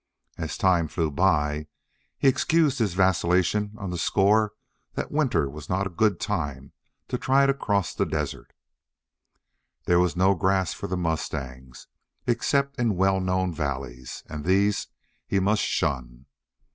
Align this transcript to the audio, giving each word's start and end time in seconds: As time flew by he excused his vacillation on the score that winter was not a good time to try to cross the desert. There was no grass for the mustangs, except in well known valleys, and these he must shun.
As 0.35 0.57
time 0.57 0.87
flew 0.87 1.11
by 1.11 1.67
he 2.17 2.27
excused 2.27 2.79
his 2.79 2.95
vacillation 2.95 3.75
on 3.77 3.91
the 3.91 3.99
score 3.99 4.53
that 4.93 5.11
winter 5.11 5.47
was 5.47 5.69
not 5.69 5.85
a 5.85 5.91
good 5.91 6.19
time 6.19 6.71
to 7.07 7.19
try 7.19 7.45
to 7.45 7.53
cross 7.53 7.93
the 7.93 8.07
desert. 8.07 8.51
There 9.85 9.99
was 9.99 10.15
no 10.15 10.33
grass 10.33 10.73
for 10.73 10.87
the 10.87 10.97
mustangs, 10.97 11.85
except 12.25 12.79
in 12.79 12.95
well 12.95 13.19
known 13.19 13.53
valleys, 13.53 14.23
and 14.27 14.43
these 14.43 14.87
he 15.27 15.39
must 15.39 15.61
shun. 15.61 16.25